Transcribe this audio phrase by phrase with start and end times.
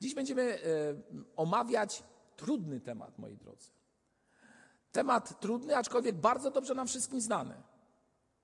[0.00, 0.58] Dziś będziemy e,
[1.36, 2.02] omawiać
[2.36, 3.70] trudny temat, moi drodzy.
[4.92, 7.62] Temat trudny, aczkolwiek bardzo dobrze nam wszystkim znany.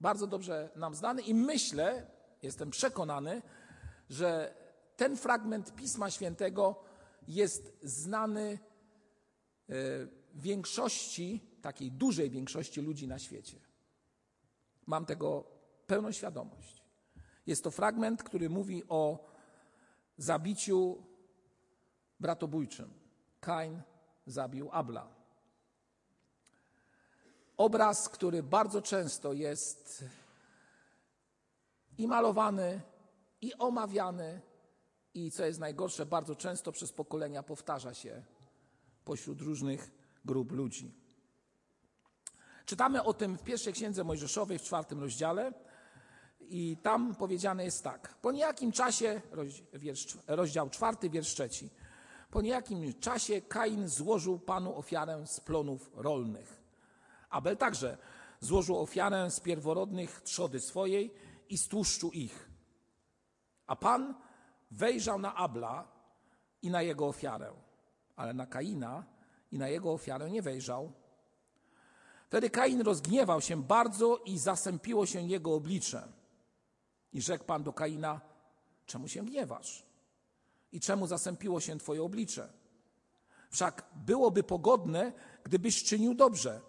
[0.01, 2.07] Bardzo dobrze nam znany i myślę,
[2.43, 3.43] jestem przekonany,
[4.11, 4.55] że
[4.97, 6.85] ten fragment Pisma Świętego
[7.29, 8.59] jest znany
[9.69, 9.75] e,
[10.35, 13.61] większości, takiej dużej większości ludzi na świecie.
[14.87, 15.45] Mam tego
[15.87, 16.85] pełną świadomość.
[17.47, 19.31] Jest to fragment, który mówi o
[20.17, 21.03] zabiciu
[22.21, 22.91] bratobójczym.
[23.41, 23.83] Kain
[24.27, 25.09] zabił Abla.
[27.57, 30.05] Obraz, który bardzo często jest
[31.99, 32.81] i malowany,
[33.41, 34.41] i omawiany,
[35.15, 38.23] i co jest najgorsze, bardzo często przez pokolenia powtarza się
[39.05, 39.91] pośród różnych
[40.25, 40.95] grup ludzi.
[42.67, 45.53] Czytamy o tym w pierwszej księdze Mojżeszowej w czwartym rozdziale
[46.41, 48.15] i tam powiedziane jest tak.
[48.15, 49.21] Po niejakim czasie,
[50.27, 51.71] rozdział czwarty, wiersz trzeci.
[52.35, 56.63] Po niejakim czasie Kain złożył Panu ofiarę z plonów rolnych.
[57.31, 57.99] Abel także
[58.41, 61.15] złożył ofiarę z pierworodnych trzody swojej
[61.49, 62.51] i z tłuszczu ich.
[63.67, 64.15] A Pan
[64.71, 65.89] wejrzał na Abla
[66.63, 67.53] i na jego ofiarę,
[68.17, 69.05] ale na Kaina
[69.53, 70.93] i na jego ofiarę nie wejrzał.
[72.27, 76.09] Wtedy Kain rozgniewał się bardzo i zasępiło się jego oblicze.
[77.13, 78.21] I rzekł Pan do Kaina,
[78.87, 79.94] czemu się gniewasz?
[80.75, 82.53] I czemu zasępiło się twoje oblicze?
[83.51, 85.13] Wszak byłoby pogodne,
[85.45, 86.61] gdybyś czynił dobrze.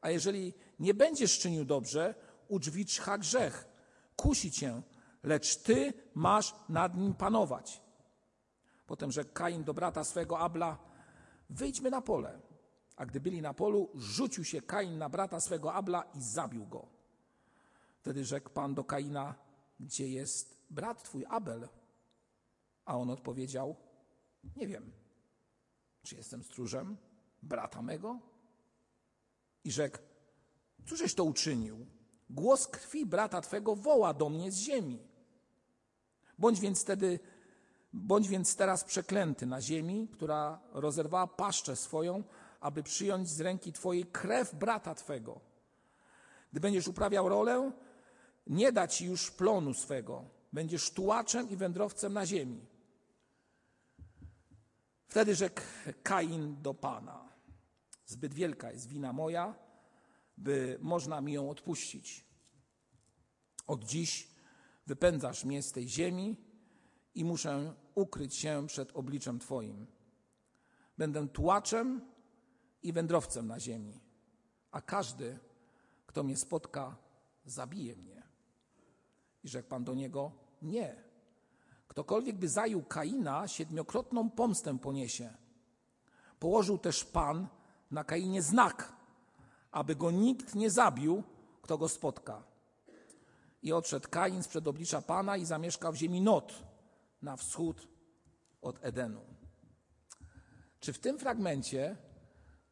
[0.00, 2.14] A jeżeli nie będziesz czynił dobrze,
[2.48, 3.68] udźwicza grzech.
[4.16, 4.82] Kusi cię,
[5.22, 7.82] lecz ty masz nad nim panować.
[8.86, 10.78] Potem rzekł Kain do brata swego Abla,
[11.50, 12.40] wyjdźmy na pole.
[12.96, 16.86] A gdy byli na polu, rzucił się Kain na brata swego Abla i zabił go.
[18.00, 19.34] Wtedy rzekł Pan do Kaina,
[19.80, 21.68] gdzie jest brat twój Abel?
[22.84, 23.76] A on odpowiedział,
[24.56, 24.92] nie wiem,
[26.02, 26.96] czy jestem stróżem
[27.42, 28.18] brata mego?
[29.64, 29.98] I rzekł,
[30.86, 31.86] cóżeś to uczynił?
[32.30, 34.98] Głos krwi brata twego woła do mnie z ziemi.
[36.38, 37.20] Bądź więc wtedy,
[37.92, 42.24] bądź więc teraz przeklęty na ziemi, która rozerwała paszczę swoją,
[42.60, 45.40] aby przyjąć z ręki twojej krew brata twego.
[46.52, 47.72] Gdy będziesz uprawiał rolę,
[48.46, 50.24] nie da ci już plonu swego.
[50.52, 52.66] Będziesz tułaczem i wędrowcem na ziemi.
[55.12, 55.60] Wtedy rzekł
[56.02, 57.28] Kain do Pana:
[58.06, 59.54] Zbyt wielka jest wina moja,
[60.36, 62.24] by można mi ją odpuścić.
[63.66, 64.28] Od dziś
[64.86, 66.36] wypędzasz mnie z tej ziemi
[67.14, 69.86] i muszę ukryć się przed obliczem Twoim.
[70.98, 72.00] Będę tułaczem
[72.82, 74.00] i wędrowcem na ziemi,
[74.70, 75.38] a każdy,
[76.06, 76.96] kto mnie spotka,
[77.44, 78.22] zabije mnie.
[79.44, 81.11] I rzekł Pan do niego, nie.
[81.92, 85.34] Ktokolwiek by zajął Kaina, siedmiokrotną pomstę poniesie.
[86.38, 87.48] Położył też Pan
[87.90, 88.92] na Kainie znak,
[89.70, 91.22] aby go nikt nie zabił,
[91.62, 92.42] kto go spotka.
[93.62, 96.62] I odszedł Kain sprzed oblicza Pana i zamieszkał w ziemi Not,
[97.22, 97.88] na wschód
[98.62, 99.20] od Edenu.
[100.80, 101.96] Czy w tym fragmencie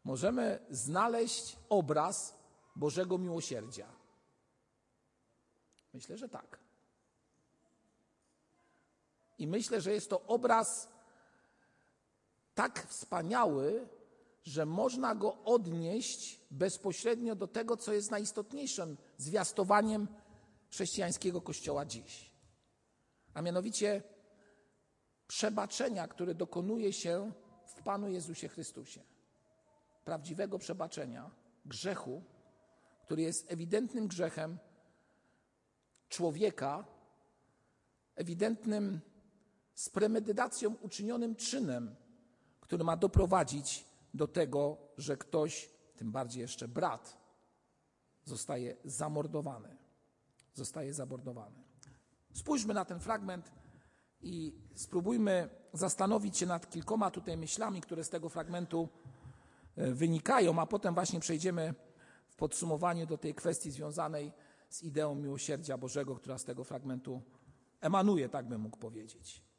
[0.05, 2.39] możemy znaleźć obraz
[2.77, 3.87] Bożego miłosierdzia?
[5.93, 6.70] Myślę, że tak.
[9.41, 10.89] I myślę, że jest to obraz
[12.55, 13.89] tak wspaniały,
[14.43, 20.09] że można go odnieść bezpośrednio do tego, co jest najistotniejszym zwiastowaniem
[20.71, 22.31] chrześcijańskiego kościoła dziś.
[23.35, 24.03] A mianowicie
[25.27, 27.33] przebaczenia, które dokonuje się
[27.67, 29.03] w Panu Jezusie Chrystusie.
[30.05, 31.31] Prawdziwego przebaczenia
[31.65, 32.23] grzechu,
[33.05, 34.59] który jest ewidentnym grzechem
[36.09, 36.85] człowieka,
[38.17, 39.01] ewidentnym
[39.81, 41.95] z premedytacją uczynionym czynem,
[42.61, 47.19] który ma doprowadzić do tego, że ktoś, tym bardziej jeszcze brat,
[48.25, 49.77] zostaje zamordowany.
[50.55, 51.57] Zostaje zamordowany.
[52.33, 53.53] Spójrzmy na ten fragment
[54.23, 58.89] i spróbujmy zastanowić się nad kilkoma tutaj myślami, które z tego fragmentu
[59.77, 61.75] e, wynikają, a potem właśnie przejdziemy
[62.29, 64.33] w podsumowaniu do tej kwestii związanej
[64.69, 67.23] z ideą miłosierdzia Bożego, która z tego fragmentu
[67.81, 69.50] emanuje, tak bym mógł powiedzieć.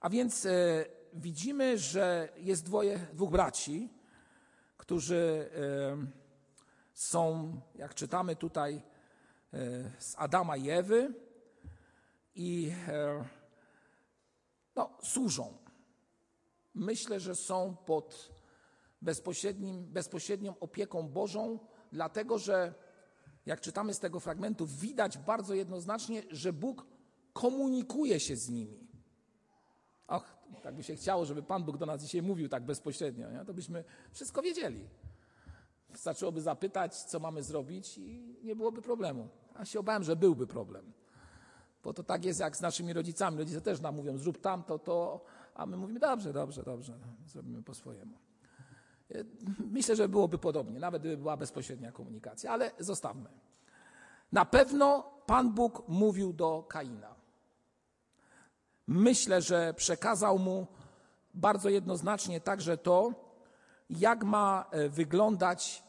[0.00, 3.88] A więc e, widzimy, że jest dwoje, dwóch braci,
[4.76, 6.06] którzy e,
[6.92, 11.14] są, jak czytamy tutaj, e, z Adama i Ewy
[12.34, 12.72] i
[14.76, 15.58] no, służą.
[16.74, 18.32] Myślę, że są pod
[19.02, 21.58] bezpośrednim, bezpośrednią opieką Bożą,
[21.92, 22.74] dlatego że,
[23.46, 26.86] jak czytamy z tego fragmentu, widać bardzo jednoznacznie, że Bóg
[27.32, 28.85] komunikuje się z nimi.
[30.08, 33.44] Och, tak by się chciało, żeby Pan Bóg do nas dzisiaj mówił tak bezpośrednio, nie?
[33.44, 34.88] to byśmy wszystko wiedzieli.
[35.90, 39.28] Wystarczyłoby zapytać, co mamy zrobić i nie byłoby problemu.
[39.54, 40.92] A się obawiam, że byłby problem.
[41.82, 43.38] Bo to tak jest jak z naszymi rodzicami.
[43.38, 45.24] Rodzice też nam mówią, zrób tamto, to,
[45.54, 48.18] a my mówimy, dobrze, dobrze, dobrze, zrobimy po swojemu.
[49.70, 53.30] Myślę, że byłoby podobnie, nawet gdyby była bezpośrednia komunikacja, ale zostawmy.
[54.32, 57.15] Na pewno Pan Bóg mówił do Kaina.
[58.86, 60.66] Myślę, że przekazał mu
[61.34, 63.12] bardzo jednoznacznie także to,
[63.90, 65.82] jak ma e, wyglądać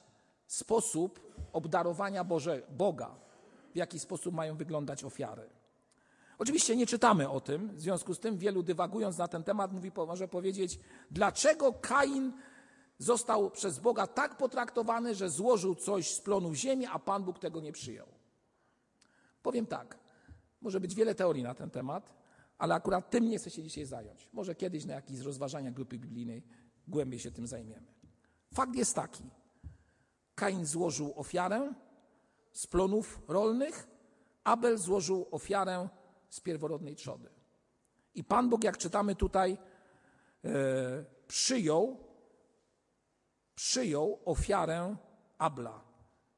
[0.48, 3.16] sposób obdarowania Boże, Boga,
[3.74, 5.50] w jaki sposób mają wyglądać ofiary.
[6.38, 9.92] Oczywiście nie czytamy o tym, w związku z tym wielu dywagując na ten temat mówi,
[9.96, 10.80] może powiedzieć,
[11.12, 12.34] dlaczego Kain
[12.98, 17.62] został przez Boga tak potraktowany, że złożył coś z plonów ziemi, a Pan Bóg tego
[17.62, 18.08] nie przyjął.
[19.44, 19.98] Powiem tak,
[20.62, 22.17] może być wiele teorii na ten temat,
[22.57, 24.30] ale akurat tym nie chcę się dzisiaj zająć.
[24.33, 26.44] Może kiedyś na jakichś rozważaniach grupy biblijnej
[26.88, 27.88] głębiej się tym zajmiemy.
[28.54, 29.24] Fakt jest taki.
[30.36, 31.74] Kain złożył ofiarę
[32.51, 33.88] z plonów rolnych,
[34.44, 35.89] Abel złożył ofiarę
[36.30, 37.30] z pierworodnej trzody.
[38.15, 39.57] I Pan Bóg, jak czytamy tutaj,
[40.45, 41.98] e, przyjął,
[43.56, 44.95] przyjął ofiarę
[45.38, 45.81] Abla.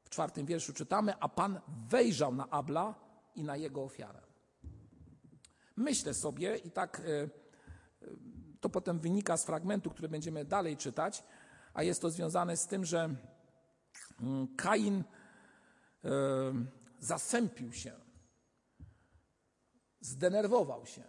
[0.02, 2.94] W czwartym wierszu czytamy, a Pan wejrzał na Abla
[3.34, 4.29] i na jego ofiarę.
[5.80, 7.28] Myślę sobie, i tak e, e,
[8.60, 11.24] to potem wynika z fragmentu, który będziemy dalej czytać,
[11.74, 13.14] a jest to związane z tym, że
[14.20, 15.04] mm, Kain
[16.04, 16.10] e,
[16.98, 17.92] zasępił się,
[20.00, 21.02] zdenerwował się.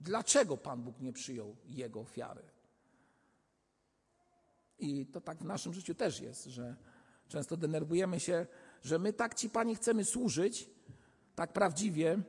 [0.00, 2.42] Dlaczego Pan Bóg nie przyjął jego ofiary?
[4.78, 6.76] I to tak w naszym życiu też jest, że
[7.28, 8.46] często denerwujemy się,
[8.82, 10.70] że my tak Ci, Panie, chcemy służyć,
[11.34, 12.22] tak prawdziwie,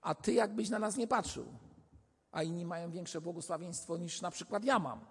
[0.00, 1.46] a Ty jakbyś na nas nie patrzył,
[2.32, 5.06] a inni mają większe błogosławieństwo niż na przykład ja mam.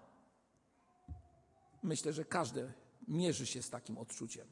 [1.82, 2.72] Myślę, że każdy
[3.08, 4.46] mierzy się z takim odczuciem,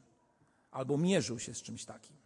[0.70, 2.16] albo mierzył się z czymś takim.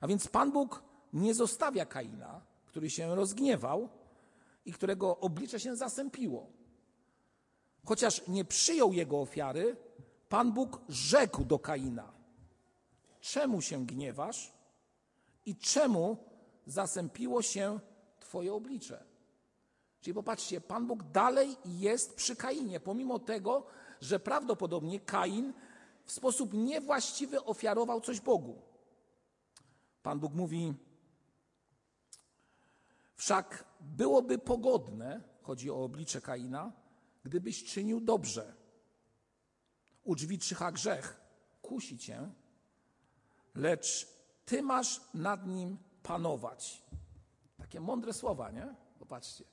[0.00, 3.88] A więc Pan Bóg nie zostawia Kaina, który się rozgniewał
[4.64, 6.46] i którego oblicze się zasępiło.
[7.84, 9.76] Chociaż nie przyjął jego ofiary,
[10.28, 12.12] Pan Bóg rzekł do Kaina:
[13.20, 14.52] Czemu się gniewasz
[15.46, 16.16] i czemu
[16.68, 17.80] zasępiło się
[18.20, 19.04] Twoje oblicze?
[20.00, 23.66] Czyli popatrzcie, Pan Bóg dalej jest przy Kainie, pomimo tego,
[24.00, 25.52] że prawdopodobnie Kain
[26.04, 28.62] w sposób niewłaściwy ofiarował coś Bogu.
[30.02, 30.74] Pan Bóg mówi:
[33.14, 36.72] Wszak byłoby pogodne, chodzi o oblicze Kaina,
[37.24, 38.54] gdybyś czynił dobrze.
[40.04, 41.20] U drzwi czyha grzech,
[41.62, 42.30] kusi cię,
[43.54, 44.08] lecz
[44.44, 46.82] ty masz nad nim panować.
[47.56, 48.74] Takie mądre słowa, nie?
[48.98, 49.44] Popatrzcie.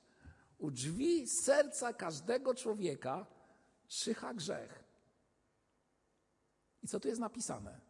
[0.58, 3.26] U drzwi serca każdego człowieka
[3.88, 4.84] czyha grzech.
[6.82, 7.80] I co tu jest napisane?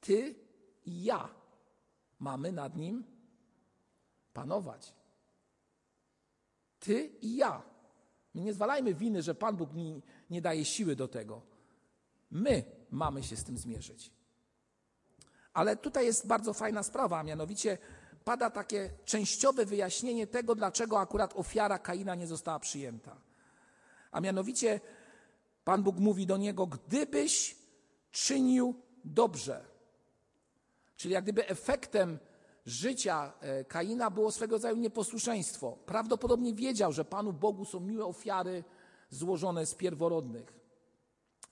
[0.00, 0.34] Ty
[0.84, 1.28] i ja
[2.18, 3.04] mamy nad nim
[4.32, 4.94] panować.
[6.78, 7.62] Ty i ja.
[8.34, 11.42] My nie zwalajmy winy, że Pan Bóg mi nie daje siły do tego.
[12.30, 14.10] My mamy się z tym zmierzyć.
[15.54, 17.78] Ale tutaj jest bardzo fajna sprawa, a mianowicie
[18.24, 23.16] pada takie częściowe wyjaśnienie tego, dlaczego akurat ofiara Kaina nie została przyjęta.
[24.12, 24.80] A mianowicie
[25.64, 27.56] Pan Bóg mówi do niego, gdybyś
[28.10, 29.64] czynił dobrze.
[30.96, 32.18] Czyli jak gdyby efektem
[32.66, 35.78] życia e, Kaina było swego rodzaju nieposłuszeństwo.
[35.86, 38.64] Prawdopodobnie wiedział, że Panu Bogu są miłe ofiary
[39.10, 40.52] złożone z pierworodnych.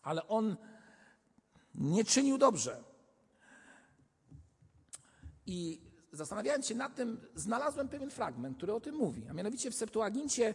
[0.03, 0.57] Ale on
[1.75, 2.92] nie czynił dobrze.
[5.53, 5.81] I
[6.13, 9.29] zastanawiając się nad tym, znalazłem pewien fragment, który o tym mówi.
[9.31, 10.55] A mianowicie w Septuagincie,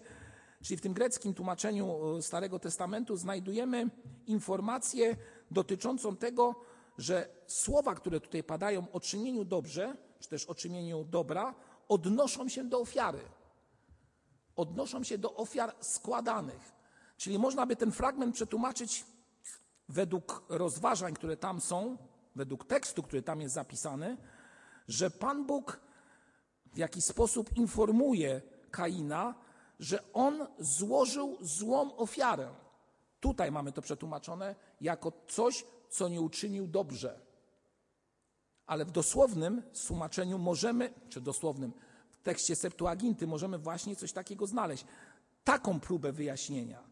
[0.62, 3.90] czyli w tym greckim tłumaczeniu e, Starego Testamentu, znajdujemy
[4.28, 5.16] informację
[5.52, 6.56] dotyczącą tego,
[6.98, 11.56] że słowa, które tutaj padają o czynieniu dobrze, czy też o czynieniu dobra,
[11.88, 13.22] odnoszą się do ofiary.
[14.56, 16.72] Odnoszą się do ofiar składanych.
[17.18, 19.06] Czyli można by ten fragment przetłumaczyć
[19.90, 21.98] według rozważań, które tam są,
[22.36, 24.18] według tekstu, który tam jest zapisany,
[24.88, 25.80] że Pan Bóg
[26.74, 28.42] w jakiś sposób informuje
[28.72, 29.36] Kaina,
[29.80, 32.50] że on złożył złą ofiarę.
[33.20, 37.20] Tutaj mamy to przetłumaczone jako coś, co nie uczynił dobrze.
[38.66, 41.74] Ale w dosłownym tłumaczeniu możemy, czy dosłownym,
[42.10, 44.86] w tekście Septuaginty możemy właśnie coś takiego znaleźć.
[45.44, 46.84] Taką próbę wyjaśnienia.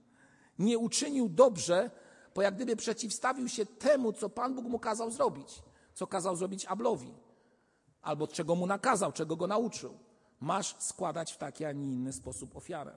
[0.60, 1.92] Nie uczynił dobrze,
[2.36, 6.66] bo jak gdyby przeciwstawił się temu, co Pan Bóg mu kazał zrobić, co kazał zrobić
[6.66, 7.14] Ablowi,
[8.06, 9.98] albo czego mu nakazał, czego go nauczył.
[10.40, 12.94] masz składać w taki, a nie inny sposób ofiarę.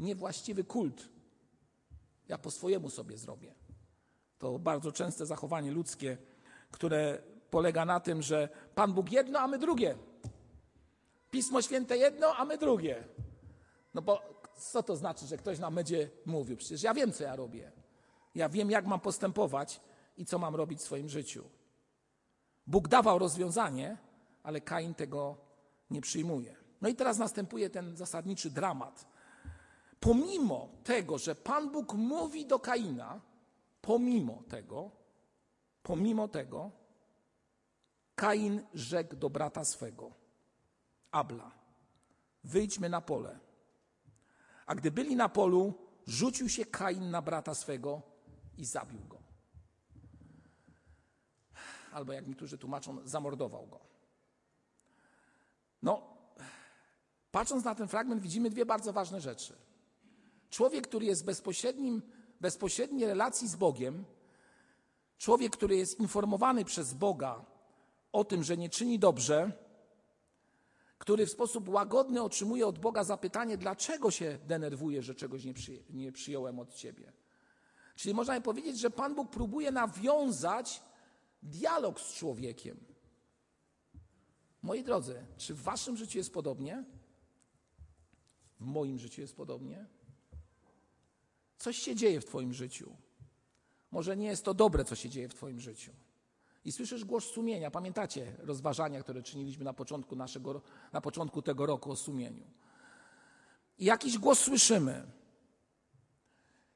[0.00, 1.08] Niewłaściwy kult.
[2.28, 3.54] Ja po swojemu sobie zrobię.
[4.38, 6.18] To bardzo częste zachowanie ludzkie,
[6.70, 9.98] które polega na tym, że Pan Bóg jedno, a my drugie.
[11.30, 13.04] Pismo Święte jedno, a my drugie.
[13.94, 14.22] No bo
[14.56, 16.56] co to znaczy, że ktoś nam będzie mówił?
[16.56, 17.72] Przecież ja wiem, co ja robię.
[18.34, 19.80] Ja wiem, jak mam postępować
[20.16, 21.44] i co mam robić w swoim życiu.
[22.66, 23.96] Bóg dawał rozwiązanie,
[24.46, 25.36] ale Kain tego
[25.90, 26.56] nie przyjmuje.
[26.80, 29.06] No i teraz następuje ten zasadniczy dramat.
[30.00, 33.20] Pomimo tego, że Pan Bóg mówi do Kaina,
[33.82, 34.90] pomimo tego,
[35.82, 36.70] pomimo tego,
[38.14, 40.10] Kain rzekł do brata swego,
[41.10, 41.50] Abla,
[42.44, 43.38] wyjdźmy na pole.
[44.66, 45.74] A gdy byli na polu,
[46.06, 48.02] rzucił się Kain na brata swego
[48.58, 49.18] i zabił go.
[51.92, 53.95] Albo jak niektórzy tłumaczą, zamordował go.
[55.86, 56.02] No,
[57.30, 59.56] patrząc na ten fragment, widzimy dwie bardzo ważne rzeczy.
[60.50, 62.02] Człowiek, który jest w bezpośrednim,
[62.40, 64.04] bezpośredniej relacji z Bogiem,
[65.18, 67.44] człowiek, który jest informowany przez Boga
[68.12, 69.52] o tym, że nie czyni dobrze,
[70.98, 75.54] który w sposób łagodny otrzymuje od Boga zapytanie, dlaczego się denerwuje, że czegoś nie,
[75.90, 77.12] nie przyjąłem od Ciebie.
[77.96, 80.82] Czyli można powiedzieć, że Pan Bóg próbuje nawiązać
[81.42, 82.95] dialog z człowiekiem.
[84.66, 86.84] Moi drodzy, czy w Waszym życiu jest podobnie?
[88.60, 89.86] W moim życiu jest podobnie?
[91.58, 92.96] Coś się dzieje w Twoim życiu.
[93.90, 95.92] Może nie jest to dobre, co się dzieje w Twoim życiu.
[96.64, 97.70] I słyszysz głos sumienia.
[97.70, 102.46] Pamiętacie rozważania, które czyniliśmy na początku, naszego, na początku tego roku o sumieniu.
[103.78, 105.06] I jakiś głos słyszymy.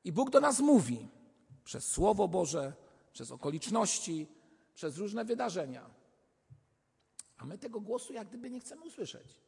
[0.04, 1.08] I Bóg do nas mówi
[1.64, 2.72] przez Słowo Boże,
[3.12, 4.26] przez okoliczności,
[4.74, 5.99] przez różne wydarzenia.
[7.40, 9.40] A my tego głosu jak gdyby nie chcemy usłyszeć.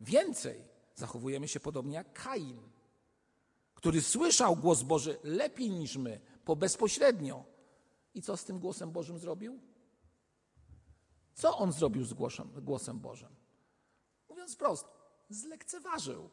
[0.00, 0.64] Więcej
[0.94, 2.60] zachowujemy się podobnie jak Kain,
[3.74, 7.44] który słyszał głos Boży lepiej niż my, po bezpośrednio.
[8.14, 9.60] I co z tym głosem Bożym zrobił?
[11.34, 13.34] Co on zrobił z głosem, głosem Bożym?
[14.28, 14.86] Mówiąc wprost,
[15.30, 16.30] zlekceważył.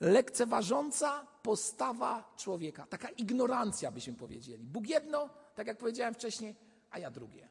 [0.00, 4.64] Lekceważąca postawa człowieka, taka ignorancja, byśmy powiedzieli.
[4.64, 6.56] Bóg jedno, tak jak powiedziałem wcześniej,
[6.92, 7.48] a ja drugie.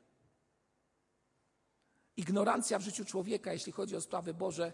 [2.18, 4.74] Ignorancja w życiu człowieka, jeśli chodzi o sprawy Boże,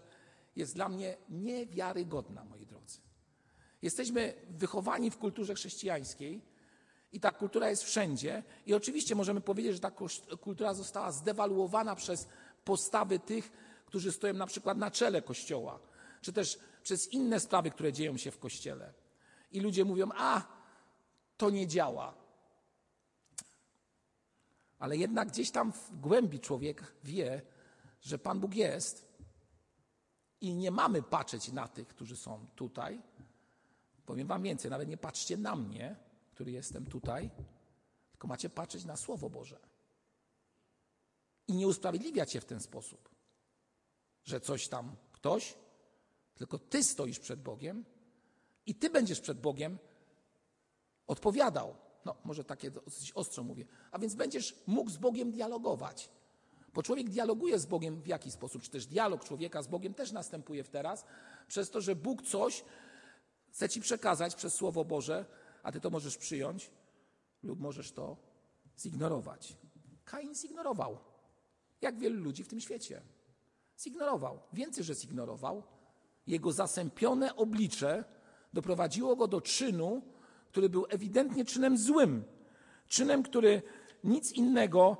[0.56, 3.00] jest dla mnie niewiarygodna, moi drodzy.
[3.82, 6.42] Jesteśmy wychowani w kulturze chrześcijańskiej
[7.12, 8.42] i ta kultura jest wszędzie.
[8.66, 9.90] I oczywiście możemy powiedzieć, że ta
[10.40, 12.28] kultura została zdewaluowana przez
[12.64, 13.52] postawy tych,
[13.86, 15.80] którzy stoją na przykład na czele kościoła,
[16.20, 18.92] czy też przez inne sprawy, które dzieją się w kościele.
[19.52, 20.42] I ludzie mówią: A,
[21.36, 22.14] to nie działa.
[24.78, 27.42] Ale jednak gdzieś tam w głębi człowiek wie,
[28.00, 29.08] że Pan Bóg jest
[30.40, 33.02] i nie mamy patrzeć na tych, którzy są tutaj.
[34.06, 35.96] Powiem Wam więcej, nawet nie patrzcie na mnie,
[36.30, 37.30] który jestem tutaj,
[38.10, 39.58] tylko macie patrzeć na Słowo Boże.
[41.48, 43.08] I nie usprawiedliwiać się w ten sposób,
[44.24, 45.54] że coś tam ktoś,
[46.34, 47.84] tylko Ty stoisz przed Bogiem
[48.66, 49.78] i Ty będziesz przed Bogiem
[51.06, 51.76] odpowiadał
[52.08, 53.64] no, może takie dosyć ostro mówię.
[53.90, 56.10] A więc będziesz mógł z Bogiem dialogować.
[56.74, 58.62] Bo człowiek dialoguje z Bogiem w jaki sposób?
[58.62, 61.04] Czy też dialog człowieka z Bogiem też następuje teraz,
[61.48, 62.64] przez to, że Bóg coś
[63.50, 65.26] chce ci przekazać przez Słowo Boże,
[65.62, 66.70] a ty to możesz przyjąć
[67.42, 68.16] lub możesz to
[68.78, 69.56] zignorować.
[70.04, 70.98] Kain zignorował.
[71.80, 73.02] Jak wielu ludzi w tym świecie.
[73.80, 74.38] Zignorował.
[74.52, 75.62] Więcej, że zignorował.
[76.26, 78.04] Jego zasępione oblicze
[78.52, 80.02] doprowadziło go do czynu,
[80.48, 82.24] który był ewidentnie czynem złym,
[82.88, 83.62] czynem, który
[84.04, 84.96] nic innego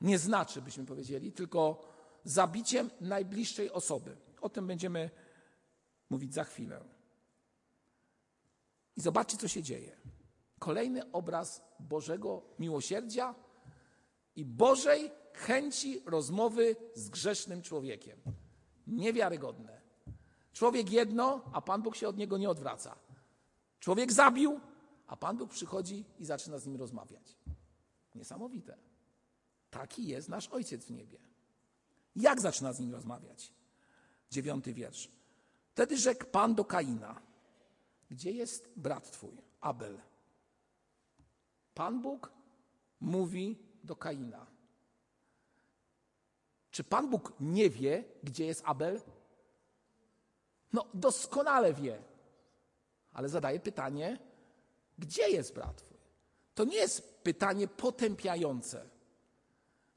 [0.00, 1.88] nie znaczy, byśmy powiedzieli, tylko
[2.24, 4.16] zabiciem najbliższej osoby.
[4.40, 5.10] O tym będziemy
[6.10, 6.84] mówić za chwilę.
[8.96, 9.96] I zobaczcie, co się dzieje.
[10.58, 13.34] Kolejny obraz Bożego miłosierdzia
[14.36, 18.18] i Bożej chęci rozmowy z grzesznym człowiekiem.
[18.86, 19.80] Niewiarygodne.
[20.52, 22.96] Człowiek jedno, a Pan Bóg się od niego nie odwraca.
[23.84, 24.60] Człowiek zabił,
[25.06, 27.36] a Pan Bóg przychodzi i zaczyna z nim rozmawiać.
[28.14, 28.78] Niesamowite.
[29.70, 31.18] Taki jest nasz Ojciec w niebie.
[32.16, 33.52] Jak zaczyna z nim rozmawiać?
[34.30, 35.10] Dziewiąty wiersz.
[35.68, 37.20] Wtedy rzekł Pan do Kaina:
[38.10, 40.00] Gdzie jest brat twój, Abel?
[41.74, 42.32] Pan Bóg
[43.00, 44.46] mówi do Kaina.
[46.70, 49.00] Czy Pan Bóg nie wie, gdzie jest Abel?
[50.72, 52.13] No, doskonale wie
[53.14, 54.18] ale zadaje pytanie,
[54.98, 55.98] gdzie jest brat twój?
[56.54, 58.88] To nie jest pytanie potępiające.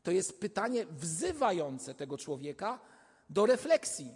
[0.03, 2.79] To jest pytanie wzywające tego człowieka
[3.29, 4.15] do refleksji,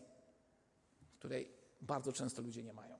[1.19, 2.99] której bardzo często ludzie nie mają.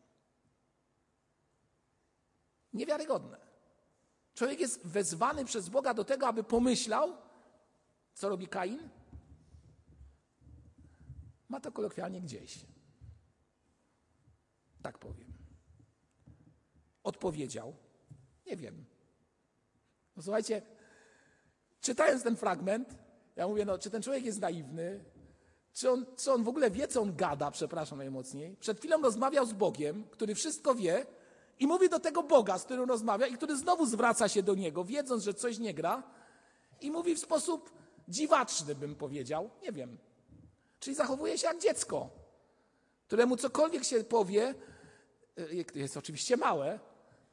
[2.73, 3.37] Niewiarygodne.
[4.33, 7.17] Człowiek jest wezwany przez Boga do tego, aby pomyślał,
[8.13, 8.89] co robi Kain.
[11.49, 12.65] Ma to kolokwialnie gdzieś.
[14.81, 15.30] Tak powiem.
[17.03, 17.75] Odpowiedział,
[18.45, 18.85] nie wiem.
[20.15, 20.61] No słuchajcie,
[21.81, 22.95] czytając ten fragment,
[23.35, 25.03] ja mówię, no, czy ten człowiek jest naiwny,
[25.73, 28.55] czy on, czy on w ogóle wie, co on gada, przepraszam najmocniej.
[28.59, 31.05] Przed chwilą rozmawiał z Bogiem, który wszystko wie
[31.59, 34.83] i mówi do tego Boga, z którym rozmawia i który znowu zwraca się do niego,
[34.83, 36.03] wiedząc, że coś nie gra
[36.81, 37.71] i mówi w sposób
[38.07, 39.97] dziwaczny, bym powiedział, nie wiem.
[40.79, 42.09] Czyli zachowuje się jak dziecko,
[43.07, 44.55] któremu cokolwiek się powie,
[45.39, 46.79] y, jest oczywiście małe,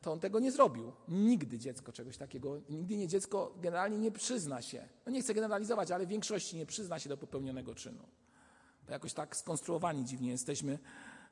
[0.01, 0.93] to on tego nie zrobił.
[1.09, 4.89] Nigdy dziecko czegoś takiego, nigdy nie dziecko generalnie nie przyzna się.
[5.07, 8.09] No nie chcę generalizować, ale w większości nie przyzna się do popełnionego czynu.
[8.87, 10.79] Bo jakoś tak skonstruowani dziwnie jesteśmy.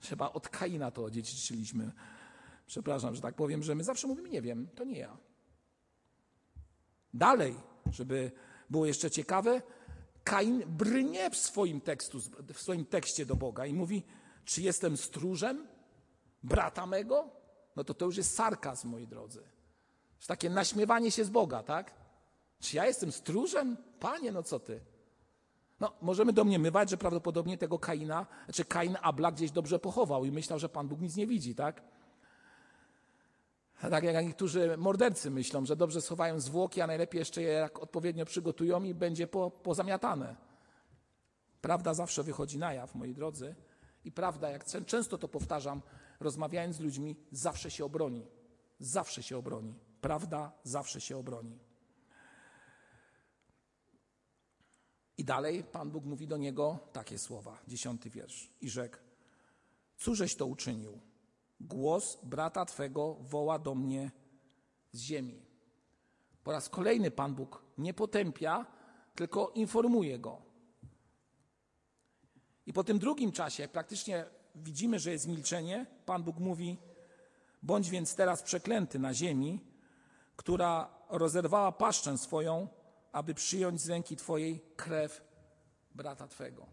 [0.01, 1.93] Chyba od Kaina to odziedziczyliśmy.
[2.67, 5.17] Przepraszam, że tak powiem, że my zawsze mówimy nie wiem, to nie ja.
[7.15, 7.55] Dalej,
[7.93, 8.33] żeby
[8.71, 9.63] było jeszcze ciekawe,
[10.25, 12.21] Kain brnie w swoim, tekstu,
[12.55, 14.03] w swoim tekście do Boga i mówi,
[14.45, 15.67] czy jestem stróżem
[16.43, 17.36] brata mego?
[17.76, 19.42] No to to już jest sarkazm, moi drodzy.
[20.21, 21.95] To takie naśmiewanie się z Boga, tak?
[22.61, 23.76] Czy ja jestem stróżem?
[24.00, 24.80] Panie, no co ty?
[25.80, 30.59] No, możemy domniemywać, że prawdopodobnie tego Kaina, czy Kain Abla gdzieś dobrze pochował i myślał,
[30.59, 31.83] że Pan Bóg nic nie widzi, tak?
[33.80, 38.25] Tak jak niektórzy mordercy myślą, że dobrze schowają zwłoki, a najlepiej jeszcze je jak odpowiednio
[38.25, 40.37] przygotują i będzie po, pozamiatane.
[41.61, 43.54] Prawda zawsze wychodzi na jaw, moi drodzy.
[44.04, 45.83] I prawda, jak często to powtarzam,
[46.21, 48.27] rozmawiając z ludźmi, zawsze się obroni.
[48.79, 49.75] Zawsze się obroni.
[50.01, 51.59] Prawda zawsze się obroni.
[55.19, 58.51] I dalej Pan Bóg mówi do niego takie słowa, dziesiąty wiersz.
[58.61, 58.97] I rzekł,
[59.97, 61.00] cóżeś to uczynił?
[61.61, 64.11] Głos brata Twego woła do mnie
[64.93, 65.43] z ziemi.
[66.45, 68.67] Po raz kolejny Pan Bóg nie potępia,
[69.15, 70.43] tylko informuje go.
[72.67, 74.25] I po tym drugim czasie, praktycznie
[74.56, 76.78] widzimy, że jest milczenie, Pan Bóg mówi:
[77.62, 79.60] Bądź więc teraz przeklęty na ziemi,
[80.36, 82.69] która rozerwała paszczę swoją,
[83.12, 85.25] aby przyjąć z ręki Twojej krew
[85.95, 86.66] brata Twego.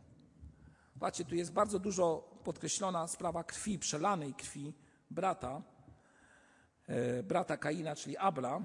[0.99, 4.73] Patrzcie, tu jest bardzo dużo podkreślona sprawa krwi, przelanej krwi
[5.11, 5.61] brata,
[6.87, 8.61] e, brata Kaina, czyli Abla.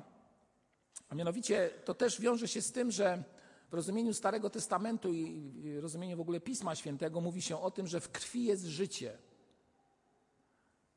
[1.09, 3.25] A mianowicie to też wiąże się z tym, że
[3.71, 8.01] w rozumieniu Starego Testamentu i rozumieniu w ogóle Pisma Świętego mówi się o tym, że
[8.01, 9.19] w krwi jest życie.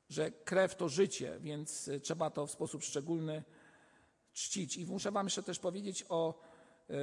[0.10, 3.44] Że krew to życie, więc trzeba to w sposób szczególny
[4.34, 4.78] czcić.
[4.78, 6.40] I muszę Wam jeszcze też powiedzieć o
[6.90, 6.94] e,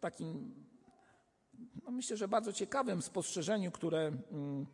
[0.00, 0.54] takim,
[1.84, 4.66] no myślę, że bardzo ciekawym spostrzeżeniu, które mm,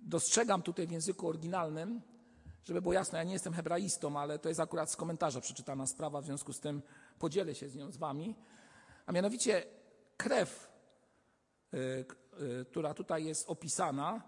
[0.00, 2.00] dostrzegam tutaj w języku oryginalnym,
[2.64, 6.20] żeby było jasne, ja nie jestem hebraistą, ale to jest akurat z komentarza przeczytana sprawa,
[6.20, 6.82] w związku z tym
[7.18, 8.34] podzielę się z nią z Wami.
[9.08, 9.66] A mianowicie
[10.16, 10.70] krew,
[11.74, 11.78] y,
[12.42, 14.22] y, która tutaj jest opisana,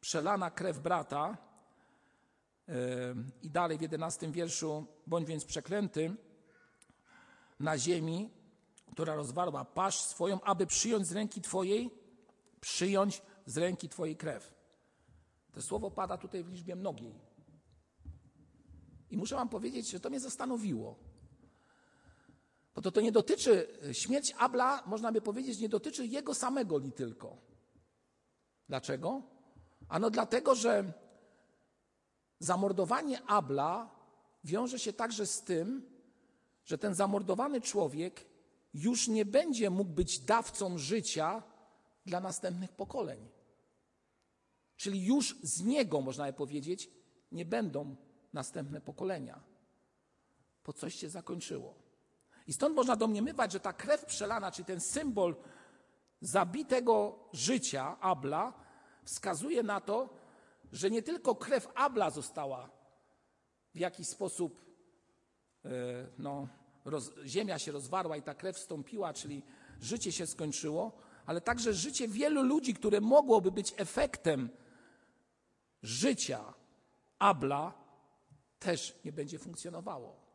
[0.00, 1.36] przelana krew brata,
[2.68, 2.72] y,
[3.42, 6.16] i dalej w jedenastym wierszu, bądź więc przeklęty
[7.60, 8.30] na ziemi,
[8.92, 11.90] która rozwarła pasz swoją, aby przyjąć z ręki Twojej,
[12.60, 14.54] przyjąć z ręki Twojej krew.
[15.52, 17.14] To słowo pada tutaj w liczbie mnogiej.
[19.10, 21.09] I muszę Wam powiedzieć, że to mnie zastanowiło.
[22.74, 26.92] Bo to, to nie dotyczy, śmierć Abla, można by powiedzieć, nie dotyczy jego samego li
[26.92, 27.36] tylko.
[28.68, 29.22] Dlaczego?
[29.88, 30.92] Ano dlatego, że
[32.38, 33.90] zamordowanie Abla
[34.44, 35.90] wiąże się także z tym,
[36.64, 38.26] że ten zamordowany człowiek
[38.74, 41.42] już nie będzie mógł być dawcą życia
[42.06, 43.28] dla następnych pokoleń.
[44.76, 46.90] Czyli już z niego, można by powiedzieć,
[47.32, 47.96] nie będą
[48.32, 49.40] następne pokolenia.
[50.62, 51.79] Po coś się zakończyło.
[52.50, 55.36] I stąd można domniemywać, że ta krew przelana, czyli ten symbol
[56.20, 58.52] zabitego życia Abla,
[59.04, 60.08] wskazuje na to,
[60.72, 62.70] że nie tylko krew Abla została
[63.74, 64.64] w jakiś sposób,
[65.64, 65.70] e,
[66.18, 66.48] no,
[66.84, 69.42] roz, ziemia się rozwarła i ta krew wstąpiła, czyli
[69.80, 70.92] życie się skończyło,
[71.26, 74.48] ale także życie wielu ludzi, które mogłoby być efektem
[75.82, 76.54] życia
[77.18, 77.72] Abla,
[78.58, 80.29] też nie będzie funkcjonowało.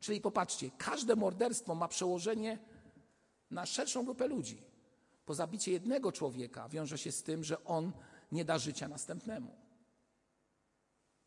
[0.00, 2.58] Czyli popatrzcie, każde morderstwo ma przełożenie
[3.50, 4.62] na szerszą grupę ludzi.
[5.26, 7.92] Po zabicie jednego człowieka wiąże się z tym, że on
[8.32, 9.56] nie da życia następnemu.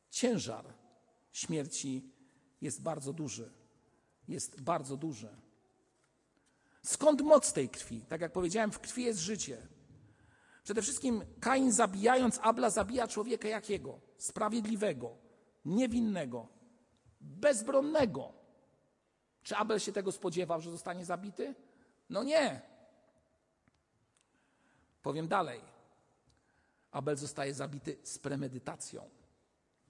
[0.10, 0.66] Ciężar
[1.32, 2.12] śmierci
[2.62, 3.52] jest bardzo duży.
[4.28, 5.30] Jest bardzo duży.
[6.84, 8.02] Skąd moc tej krwi?
[8.02, 9.68] Tak jak powiedziałem, w krwi jest życie.
[10.64, 14.00] Przede wszystkim Kain zabijając Abla zabija człowieka jakiego?
[14.18, 15.18] Sprawiedliwego,
[15.66, 16.48] niewinnego,
[17.22, 18.43] bezbronnego.
[19.44, 21.56] Czy Abel się tego spodziewał, że zostanie zabity?
[22.10, 22.62] No nie.
[25.02, 25.62] Powiem dalej.
[26.92, 29.10] Abel zostaje zabity z premedytacją,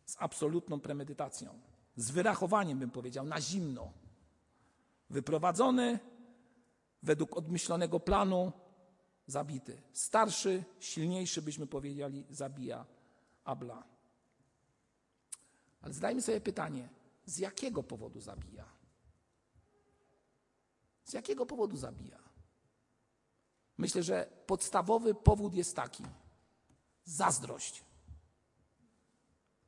[0.06, 1.60] z absolutną premedytacją,
[1.96, 3.92] z wyrachowaniem, bym powiedział, na zimno.
[5.10, 6.00] Wyprowadzony
[7.04, 8.52] według odmyślonego planu,
[9.28, 9.82] zabity.
[9.94, 12.86] Starszy, silniejszy, byśmy powiedzieli, zabija
[13.44, 13.84] Abla.
[15.82, 16.90] Ale zadajmy sobie pytanie,
[17.26, 18.66] z jakiego powodu zabija?
[21.04, 22.20] Z jakiego powodu zabija?
[23.78, 26.04] Myślę, że podstawowy powód jest taki:
[27.06, 27.84] zazdrość.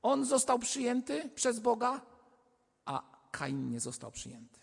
[0.02, 2.02] On został przyjęty przez Boga,
[2.86, 4.60] a Kain nie został przyjęty.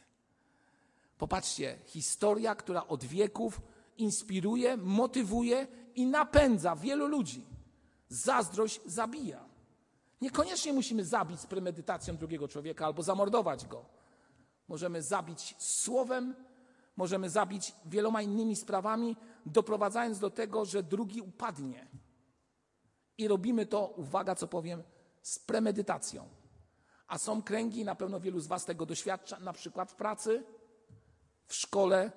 [1.19, 3.61] Popatrzcie, historia, która od wieków
[3.99, 7.47] inspiruje, motywuje i napędza wielu ludzi.
[8.09, 9.45] Zazdrość zabija.
[10.21, 13.85] Niekoniecznie musimy zabić z premedytacją drugiego człowieka albo zamordować go.
[14.69, 16.35] Możemy zabić słowem,
[16.97, 21.89] możemy zabić wieloma innymi sprawami, doprowadzając do tego, że drugi upadnie.
[23.19, 24.83] I robimy to, uwaga, co powiem,
[25.23, 26.29] z premedytacją.
[27.07, 30.45] A są kręgi, na pewno wielu z Was tego doświadcza, na przykład w pracy,
[31.47, 32.13] w szkole,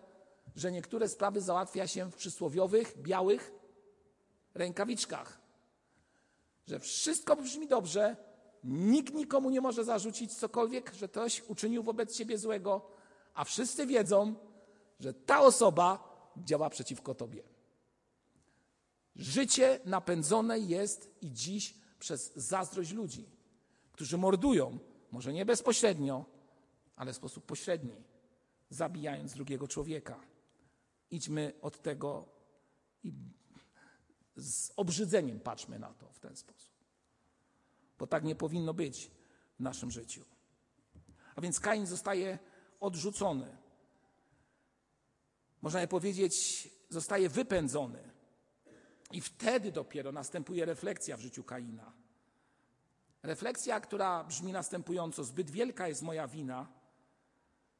[0.55, 3.51] że niektóre sprawy załatwia się w przysłowiowych, białych
[4.53, 5.39] rękawiczkach.
[6.67, 8.15] Że wszystko brzmi dobrze,
[8.63, 12.87] nikt nikomu nie może zarzucić cokolwiek, że ktoś uczynił wobec siebie złego,
[13.33, 14.35] a wszyscy wiedzą,
[14.99, 17.43] że ta osoba działa przeciwko tobie.
[19.15, 23.29] Życie napędzone jest i dziś przez zazdrość ludzi,
[23.91, 24.79] którzy mordują,
[25.11, 26.25] może nie bezpośrednio,
[26.95, 28.03] ale w sposób pośredni,
[28.69, 30.19] zabijając drugiego człowieka.
[31.11, 32.25] Idźmy od tego
[33.03, 33.13] i
[34.35, 36.71] z obrzydzeniem patrzmy na to w ten sposób.
[37.99, 39.11] Bo tak nie powinno być
[39.59, 40.25] w naszym życiu.
[41.35, 42.39] A więc Kain zostaje
[42.79, 43.57] odrzucony.
[45.65, 47.99] Można powiedzieć, zostaje wypędzony.
[49.11, 51.91] I wtedy dopiero następuje refleksja w życiu Kaina.
[53.23, 56.67] Refleksja, która brzmi następująco: Zbyt wielka jest moja wina,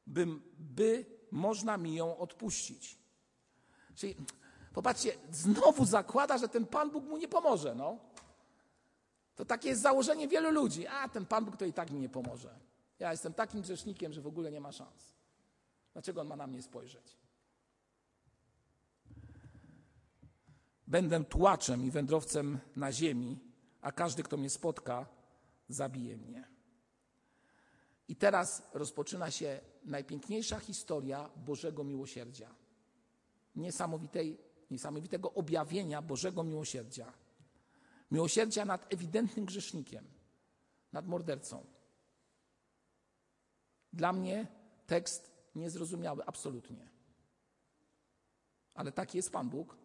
[0.06, 0.26] by,
[0.58, 2.98] by można mi ją odpuścić.
[3.94, 4.16] Czyli
[4.72, 7.74] popatrzcie, znowu zakłada, że ten Pan Bóg mu nie pomoże.
[7.74, 7.98] No.
[9.36, 10.86] To takie jest założenie wielu ludzi.
[10.86, 12.58] A ten Pan Bóg to i tak mi nie pomoże.
[12.98, 15.14] Ja jestem takim grzesznikiem, że w ogóle nie ma szans.
[15.92, 17.25] Dlaczego on ma na mnie spojrzeć?
[20.86, 23.38] Będę tłaczem i wędrowcem na ziemi,
[23.80, 25.06] a każdy, kto mnie spotka,
[25.68, 26.48] zabije mnie.
[28.08, 32.54] I teraz rozpoczyna się najpiękniejsza historia Bożego miłosierdzia.
[33.56, 34.38] Niesamowitej,
[34.70, 37.12] niesamowitego objawienia Bożego miłosierdzia.
[38.10, 40.04] Miłosierdzia nad ewidentnym grzesznikiem,
[40.92, 41.66] nad mordercą.
[43.92, 44.46] Dla mnie
[44.86, 46.88] tekst niezrozumiały absolutnie.
[48.74, 49.76] Ale taki jest Pan Bóg.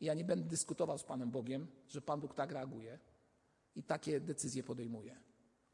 [0.00, 2.98] I ja nie będę dyskutował z Panem Bogiem, że Pan Bóg tak reaguje
[3.76, 5.16] i takie decyzje podejmuje.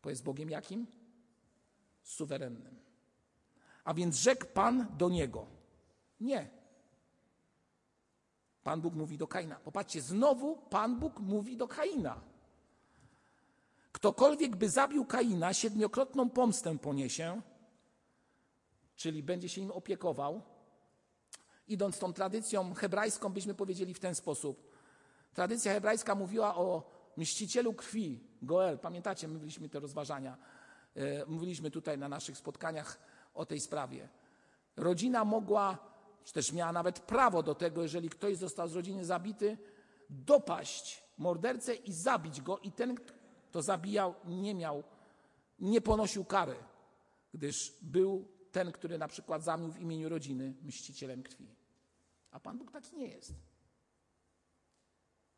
[0.03, 0.87] Bo jest Bogiem jakim?
[2.03, 2.79] Suwerennym.
[3.85, 5.47] A więc rzekł Pan do niego:
[6.21, 6.51] Nie.
[8.63, 9.57] Pan Bóg mówi do Kaina.
[9.57, 12.21] Popatrzcie, znowu Pan Bóg mówi do Kaina.
[13.93, 17.41] Ktokolwiek by zabił Kaina, siedmiokrotną pomstę poniesie,
[18.97, 20.43] czyli będzie się nim opiekował.
[21.69, 24.71] Idąc tą tradycją hebrajską, byśmy powiedzieli w ten sposób.
[25.35, 28.79] Tradycja hebrajska mówiła o mścicielu krwi, Goel.
[28.79, 30.37] Pamiętacie, mówiliśmy te rozważania.
[30.97, 32.99] E, mówiliśmy tutaj na naszych spotkaniach
[33.35, 34.09] o tej sprawie.
[34.77, 35.79] Rodzina mogła,
[36.25, 39.59] czy też miała nawet prawo do tego, jeżeli ktoś został z rodziny zabity,
[40.11, 42.97] dopaść mordercę i zabić go, i ten,
[43.49, 44.83] kto zabijał, nie miał,
[45.59, 46.57] nie ponosił kary,
[47.35, 51.49] gdyż był ten, który na przykład zamił w imieniu rodziny mścicielem krwi.
[52.31, 53.35] A Pan Bóg taki nie jest.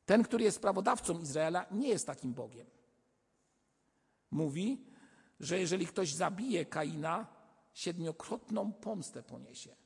[0.06, 2.66] Ten, który jest prawodawcą Izraela, nie jest takim Bogiem.
[4.30, 4.86] Mówi,
[5.40, 7.26] że jeżeli ktoś zabije Kaina,
[7.72, 9.76] siedmiokrotną pomstę poniesie.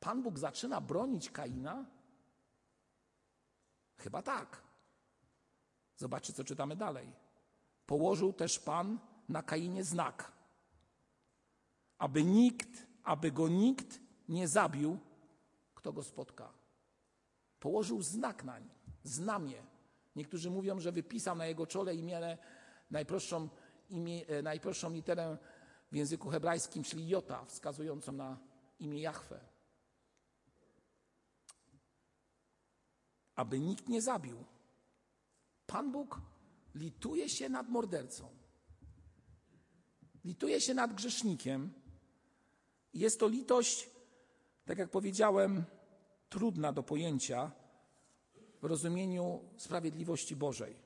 [0.00, 1.86] Pan Bóg zaczyna bronić Kaina?
[3.96, 4.62] Chyba tak.
[5.96, 7.12] Zobaczcie, co czytamy dalej.
[7.86, 10.35] Położył też Pan na Kainie znak,
[11.98, 14.98] aby nikt, aby go nikt nie zabił,
[15.74, 16.52] kto go spotka.
[17.60, 18.70] Położył znak na nim,
[19.02, 19.62] znamię.
[20.16, 22.38] Niektórzy mówią, że wypisał na jego czole imię,
[22.90, 23.48] najprostszą,
[23.90, 25.38] imię, e, najprostszą literę
[25.92, 28.38] w języku hebrajskim, czyli jota, wskazującą na
[28.78, 29.40] imię Jahwe.
[33.34, 34.44] Aby nikt nie zabił.
[35.66, 36.20] Pan Bóg
[36.74, 38.28] lituje się nad mordercą.
[40.24, 41.72] Lituje się nad grzesznikiem,
[42.96, 43.90] jest to litość,
[44.64, 45.64] tak jak powiedziałem,
[46.28, 47.52] trudna do pojęcia
[48.62, 50.76] w rozumieniu sprawiedliwości Bożej.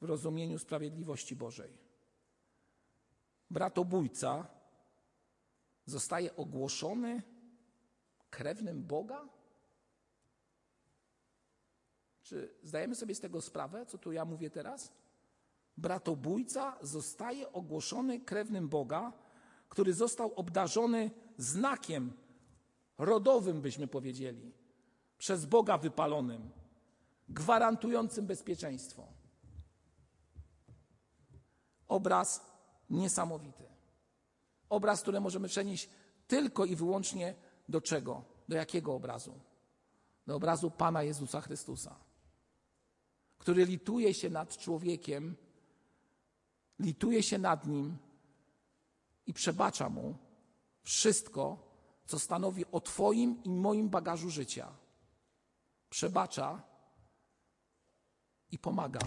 [0.00, 1.72] W rozumieniu sprawiedliwości Bożej.
[3.50, 4.46] Bratobójca
[5.86, 7.22] zostaje ogłoszony
[8.30, 9.28] krewnym Boga?
[12.22, 14.92] Czy zdajemy sobie z tego sprawę, co tu ja mówię teraz?
[15.76, 19.25] Bratobójca zostaje ogłoszony krewnym Boga,
[19.68, 22.12] który został obdarzony znakiem
[22.98, 24.52] rodowym, byśmy powiedzieli,
[25.18, 26.50] przez Boga wypalonym,
[27.28, 29.06] gwarantującym bezpieczeństwo.
[31.88, 32.40] Obraz
[32.90, 33.64] niesamowity.
[34.68, 35.90] Obraz, który możemy przenieść
[36.26, 37.34] tylko i wyłącznie
[37.68, 38.24] do czego?
[38.48, 39.40] Do jakiego obrazu?
[40.26, 41.96] Do obrazu Pana Jezusa Chrystusa,
[43.38, 45.36] który lituje się nad człowiekiem,
[46.78, 47.96] lituje się nad nim
[49.26, 50.14] i przebacza mu
[50.82, 51.58] wszystko,
[52.06, 54.72] co stanowi o Twoim i moim bagażu życia.
[55.90, 56.62] Przebacza
[58.50, 59.00] i pomaga.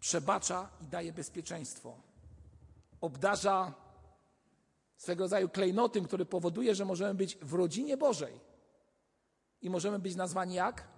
[0.00, 1.96] Przebacza i daje bezpieczeństwo.
[3.00, 3.74] Obdarza
[4.96, 8.40] swego rodzaju klejnotem, który powoduje, że możemy być w rodzinie Bożej
[9.62, 10.88] i możemy być nazwani jak?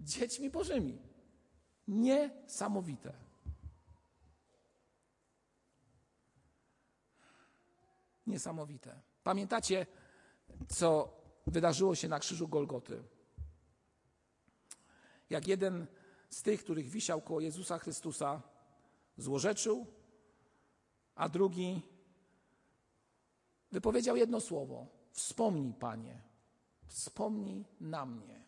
[0.00, 0.98] Dziećmi Bożymi.
[1.88, 3.25] Niesamowite.
[8.26, 9.00] Niesamowite.
[9.22, 9.86] Pamiętacie,
[10.68, 13.02] co wydarzyło się na krzyżu Golgoty?
[15.30, 15.86] Jak jeden
[16.30, 18.42] z tych, których wisiał koło Jezusa Chrystusa,
[19.16, 19.86] złorzeczył,
[21.14, 21.82] a drugi
[23.72, 26.22] wypowiedział jedno słowo: Wspomnij, Panie,
[26.86, 28.44] wspomnij na mnie.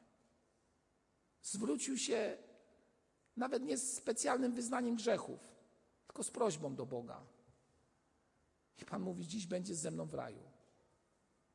[1.42, 2.36] Zwrócił się
[3.36, 5.40] nawet nie z specjalnym wyznaniem grzechów,
[6.06, 7.37] tylko z prośbą do Boga.
[8.78, 10.42] I Pan mówi: Dziś będziesz ze mną w raju.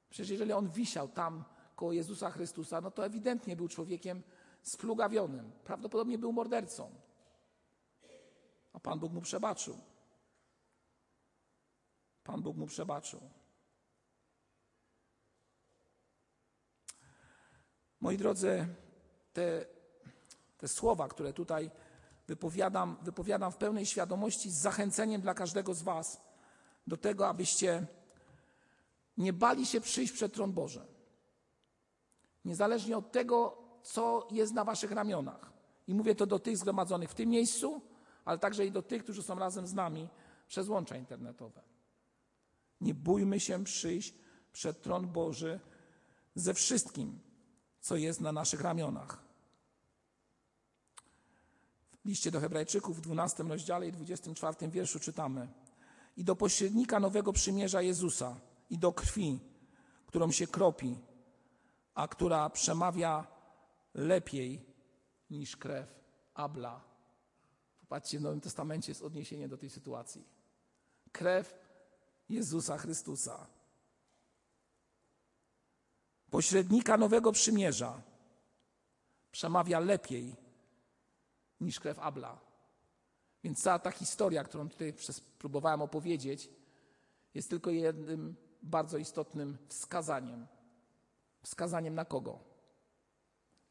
[0.10, 1.44] Przecież jeżeli on wisiał tam
[1.76, 4.24] koło Jezusa Chrystusa, no to ewidentnie był człowiekiem
[4.62, 5.52] splugawionym.
[5.64, 6.92] Prawdopodobnie był mordercą.
[8.74, 9.78] A Pan Bóg mu przebaczył.
[12.24, 13.20] Pan Bóg mu przebaczył.
[18.00, 18.68] Moi drodzy,
[19.34, 19.66] te,
[20.58, 21.72] te słowa, które tutaj
[22.28, 26.33] wypowiadam, wypowiadam w pełnej świadomości z zachęceniem dla każdego z Was
[26.88, 27.88] do tego, abyście
[29.18, 30.86] nie bali się przyjść przed tron Boży.
[32.46, 35.54] Niezależnie od tego, co jest na Waszych ramionach.
[35.88, 37.82] I mówię to do tych zgromadzonych w tym miejscu,
[38.26, 40.08] ale także i do tych, którzy są razem z nami
[40.48, 41.62] przez łącza internetowe.
[42.82, 44.14] Nie bójmy się przyjść
[44.54, 45.60] przed tron Boży
[46.36, 47.20] ze wszystkim,
[47.80, 49.24] co jest na naszych ramionach.
[52.04, 55.48] W liście do Hebrajczyków w 12 rozdziale i 24 wierszu czytamy:
[56.16, 59.40] I do pośrednika nowego przymierza Jezusa, i do krwi,
[60.06, 60.98] którą się kropi,
[61.94, 63.28] a która przemawia
[63.94, 64.66] lepiej
[65.30, 65.96] niż krew
[66.34, 66.82] Abla.
[67.80, 70.28] Popatrzcie, w Nowym Testamencie jest odniesienie do tej sytuacji.
[71.12, 71.56] Krew
[72.30, 73.48] Jezusa Chrystusa
[76.30, 78.02] pośrednika nowego przymierza
[79.32, 80.36] przemawia lepiej
[81.60, 82.40] niż krew Abla.
[83.44, 84.94] Więc cała ta historia, którą tutaj
[85.40, 86.50] próbowałem opowiedzieć,
[87.34, 90.48] jest tylko jednym bardzo istotnym wskazaniem.
[91.44, 92.40] Wskazaniem na kogo?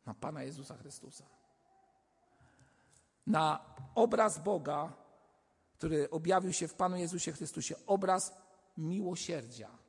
[0.07, 1.25] Na Pana Jezusa Chrystusa.
[3.27, 4.93] Na obraz Boga,
[5.79, 8.35] który objawił się w Panu Jezusie Chrystusie, obraz
[8.77, 9.83] miłosierdzia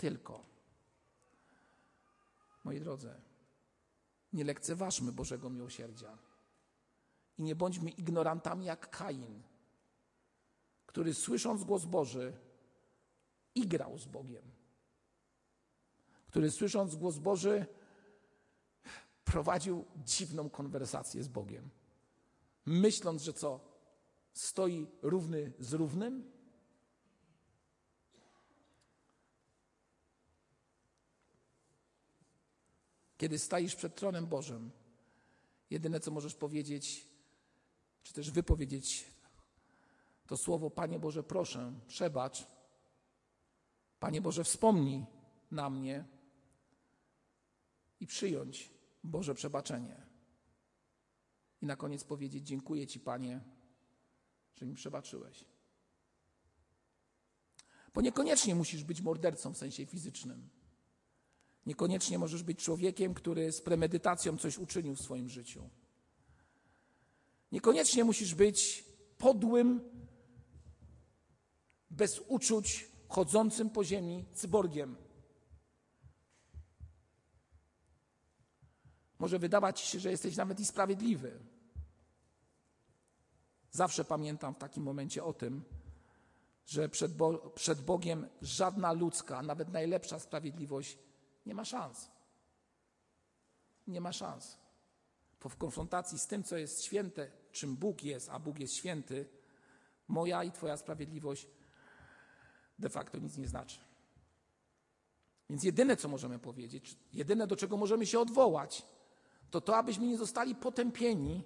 [0.00, 0.44] tylko.
[2.64, 3.14] Moi drodzy,
[4.32, 6.18] nie lekceważmy Bożego miłosierdzia
[7.40, 9.42] i nie bądźmy ignorantami jak Kain,
[10.86, 12.32] który słysząc głos Boży
[13.54, 14.42] igrał z Bogiem,
[16.26, 17.66] który słysząc głos Boży
[19.24, 21.70] prowadził dziwną konwersację z Bogiem,
[22.66, 23.60] myśląc, że co,
[24.32, 26.32] stoi równy z równym?
[33.16, 34.70] Kiedy stajesz przed tronem Bożym,
[35.70, 37.09] jedyne co możesz powiedzieć,
[38.02, 39.06] czy też wypowiedzieć,
[40.26, 42.46] to słowo: Panie Boże, proszę, przebacz.
[44.00, 45.06] Panie Boże, wspomnij
[45.50, 46.04] na mnie
[48.00, 48.70] i przyjąć
[49.04, 50.06] Boże przebaczenie.
[51.62, 53.40] I na koniec powiedzieć: Dziękuję Ci, Panie,
[54.56, 55.44] że mi przebaczyłeś.
[57.94, 60.48] Bo niekoniecznie musisz być mordercą w sensie fizycznym.
[61.66, 65.70] Niekoniecznie możesz być człowiekiem, który z premedytacją coś uczynił w swoim życiu.
[67.52, 68.84] Niekoniecznie musisz być
[69.18, 69.80] podłym,
[71.90, 74.96] bez uczuć, chodzącym po ziemi cyborgiem.
[79.18, 81.40] Może wydawać się, że jesteś nawet i sprawiedliwy.
[83.70, 85.64] Zawsze pamiętam w takim momencie o tym,
[86.66, 90.98] że przed, Bo przed Bogiem żadna ludzka, nawet najlepsza sprawiedliwość
[91.46, 92.10] nie ma szans.
[93.86, 94.58] Nie ma szans.
[95.42, 99.28] Bo w konfrontacji z tym, co jest święte, czym Bóg jest, a Bóg jest święty,
[100.08, 101.46] moja i Twoja sprawiedliwość
[102.78, 103.78] de facto nic nie znaczy.
[105.50, 108.86] Więc jedyne, co możemy powiedzieć, jedyne, do czego możemy się odwołać,
[109.50, 111.44] to to, abyśmy nie zostali potępieni,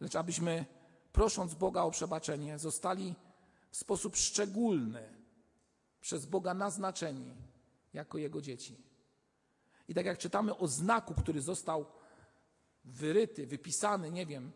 [0.00, 0.64] lecz abyśmy,
[1.12, 3.14] prosząc Boga o przebaczenie, zostali
[3.70, 5.14] w sposób szczególny
[6.00, 7.34] przez Boga naznaczeni
[7.92, 8.82] jako Jego dzieci.
[9.88, 11.86] I tak jak czytamy o znaku, który został
[12.88, 14.52] wyryty, wypisany, nie wiem,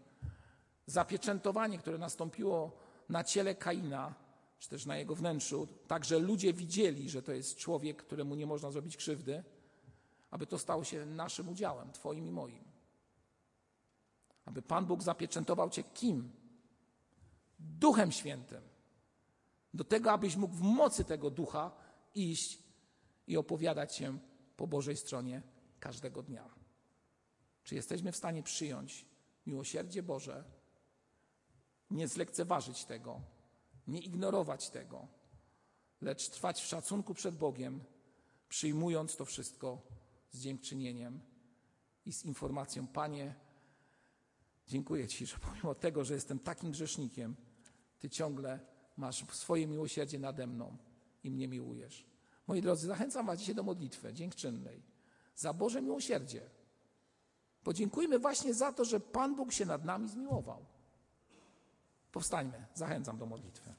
[0.87, 2.77] zapieczętowanie, które nastąpiło
[3.09, 4.15] na ciele Kaina,
[4.59, 8.47] czy też na jego wnętrzu, tak że ludzie widzieli, że to jest człowiek, któremu nie
[8.47, 9.45] można zrobić krzywdy,
[10.31, 12.65] aby to stało się naszym udziałem, Twoim i moim.
[14.45, 16.33] Aby Pan Bóg zapieczętował Cię kim?
[17.59, 18.63] Duchem Świętym.
[19.75, 21.71] Do tego, abyś mógł w mocy tego ducha
[22.15, 22.59] iść
[23.27, 24.19] i opowiadać się
[24.57, 25.43] po Bożej stronie
[25.81, 26.62] każdego dnia.
[27.65, 29.07] Czy jesteśmy w stanie przyjąć
[29.47, 30.45] miłosierdzie Boże,
[31.91, 33.21] nie zlekceważyć tego,
[33.87, 35.09] nie ignorować tego,
[36.01, 37.85] lecz trwać w szacunku przed Bogiem,
[38.49, 39.83] przyjmując to wszystko
[40.31, 41.21] z dziękczynieniem
[42.07, 43.35] i z informacją: Panie,
[44.67, 47.37] dziękuję Ci, że pomimo tego, że jestem takim grzesznikiem,
[47.99, 48.61] Ty ciągle
[48.97, 50.77] masz swoje miłosierdzie nade mną
[51.25, 52.07] i mnie miłujesz.
[52.47, 54.83] Moi drodzy, zachęcam Was dzisiaj do modlitwy dziękczynnej
[55.37, 56.51] za Boże miłosierdzie.
[57.65, 60.65] Podziękujmy właśnie za to, że Pan Bóg się nad nami zmiłował.
[62.13, 63.75] Powstańmy, zachęcam do modlitwy.